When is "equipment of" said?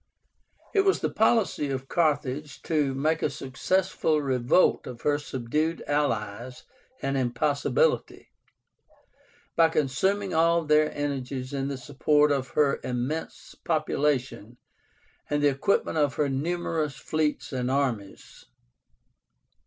15.49-16.15